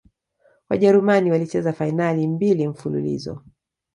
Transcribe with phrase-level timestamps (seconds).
[0.69, 3.43] wajerumani walicheza fainali mbili mfululizo